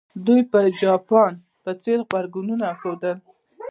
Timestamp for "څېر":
1.81-1.99